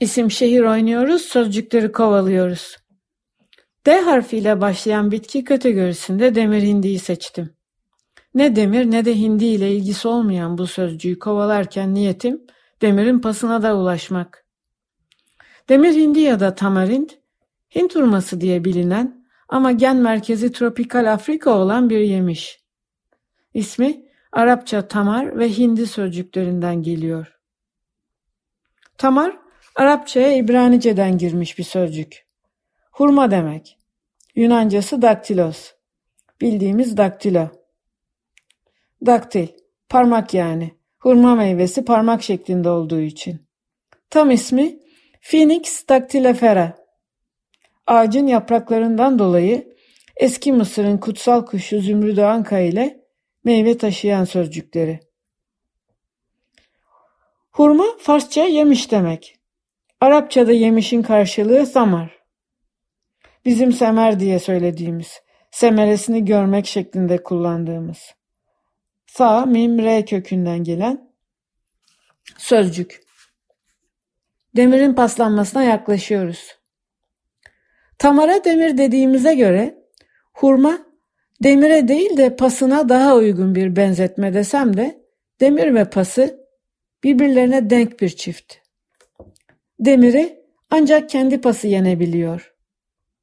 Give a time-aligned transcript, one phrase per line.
[0.00, 2.76] İsim şehir oynuyoruz, sözcükleri kovalıyoruz.
[3.86, 7.54] D harfiyle başlayan bitki kategorisinde demir hindiyi seçtim.
[8.34, 12.46] Ne demir ne de hindi ile ilgisi olmayan bu sözcüğü kovalarken niyetim
[12.82, 14.46] demirin pasına da ulaşmak.
[15.68, 17.08] Demir hindi ya da tamarind,
[17.74, 22.60] Hint hurması diye bilinen ama gen merkezi tropikal Afrika olan bir yemiş.
[23.54, 27.38] İsmi Arapça tamar ve hindi sözcüklerinden geliyor.
[28.98, 29.43] Tamar,
[29.74, 32.26] Arapçaya İbranice'den girmiş bir sözcük.
[32.92, 33.78] Hurma demek.
[34.34, 35.72] Yunancası daktilos.
[36.40, 37.48] Bildiğimiz daktilo.
[39.06, 39.48] Daktil,
[39.88, 40.74] parmak yani.
[40.98, 43.40] Hurma meyvesi parmak şeklinde olduğu için.
[44.10, 44.78] Tam ismi
[45.22, 46.76] Phoenix dactylifera.
[47.86, 49.76] Ağacın yapraklarından dolayı
[50.16, 53.04] eski Mısır'ın kutsal kuşu Zümrüdü Anka ile
[53.44, 55.00] meyve taşıyan sözcükleri.
[57.50, 59.38] Hurma Farsça yemiş demek.
[60.04, 62.18] Arapçada yemişin karşılığı samar.
[63.44, 67.98] Bizim semer diye söylediğimiz, semeresini görmek şeklinde kullandığımız.
[69.06, 71.10] Sa, mim, re kökünden gelen
[72.38, 73.00] sözcük.
[74.56, 76.58] Demirin paslanmasına yaklaşıyoruz.
[77.98, 79.78] Tamara demir dediğimize göre
[80.32, 80.78] hurma
[81.42, 85.04] demire değil de pasına daha uygun bir benzetme desem de
[85.40, 86.46] demir ve pası
[87.04, 88.63] birbirlerine denk bir çift.
[89.84, 92.54] Demiri ancak kendi pası yenebiliyor.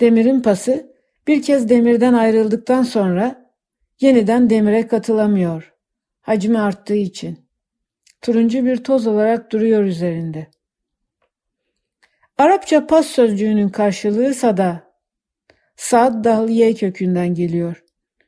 [0.00, 0.94] Demirin pası
[1.26, 3.52] bir kez demirden ayrıldıktan sonra
[4.00, 5.74] yeniden demire katılamıyor.
[6.20, 7.48] Hacmi arttığı için.
[8.22, 10.46] Turuncu bir toz olarak duruyor üzerinde.
[12.38, 14.94] Arapça pas sözcüğünün karşılığı sada.
[15.76, 17.84] Sad dahliye kökünden geliyor.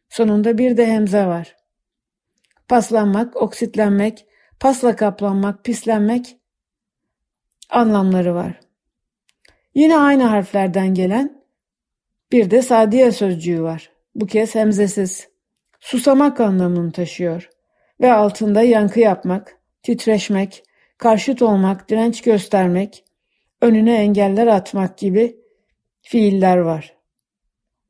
[0.08, 1.56] Sonunda bir de hemze var.
[2.68, 4.26] Paslanmak, oksitlenmek,
[4.60, 6.36] pasla kaplanmak, pislenmek
[7.70, 8.60] anlamları var.
[9.74, 11.42] Yine aynı harflerden gelen
[12.32, 13.90] bir de sadiye sözcüğü var.
[14.14, 15.28] Bu kez hemzesiz.
[15.80, 17.50] Susamak anlamını taşıyor
[18.00, 20.62] ve altında yankı yapmak, titreşmek,
[20.98, 23.04] karşıt olmak, direnç göstermek,
[23.60, 25.36] önüne engeller atmak gibi
[26.02, 26.96] fiiller var.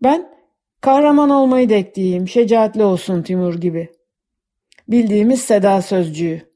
[0.03, 0.33] Ben
[0.81, 3.93] kahraman olmayı da ekleyeyim, şecaatli olsun Timur gibi.
[4.89, 6.56] Bildiğimiz seda sözcüğü.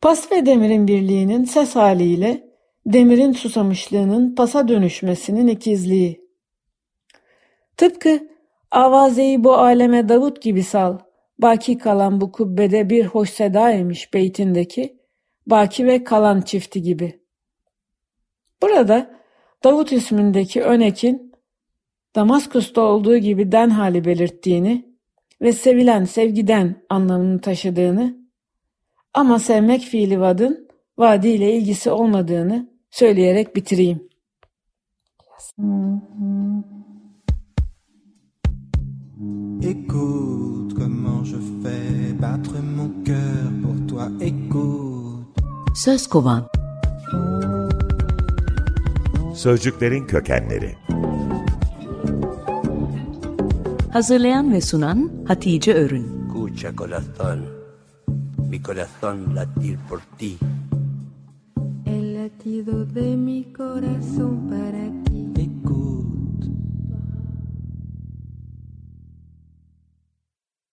[0.00, 2.50] Pas ve demirin birliğinin ses haliyle
[2.86, 6.30] demirin susamışlığının pasa dönüşmesinin ikizliği.
[7.76, 8.28] Tıpkı
[8.70, 10.98] avazeyi bu aleme Davut gibi sal,
[11.38, 15.00] baki kalan bu kubbede bir hoş seda emiş beytindeki
[15.46, 17.20] baki ve kalan çifti gibi.
[18.62, 19.20] Burada
[19.64, 21.32] Davut ismindeki önekin
[22.14, 24.94] Damaskus'ta olduğu gibi den hali belirttiğini
[25.42, 28.19] ve sevilen sevgiden anlamını taşıdığını
[29.14, 34.10] ama sevmek fiili vadın vadi ile ilgisi olmadığını söyleyerek bitireyim.
[39.62, 44.08] Écoute comment je fais battre mon cœur pour toi.
[44.20, 45.26] Écoute.
[45.74, 46.46] Söz kovan.
[49.34, 50.74] Sözcüklerin kökenleri.
[53.92, 56.20] Hazırlayan ve sunan Hatice Örün.
[56.50, 57.59] Escucha corazón,
[58.50, 60.36] mi corazón latir por ti.
[61.84, 65.09] El latido de mi corazón para ti.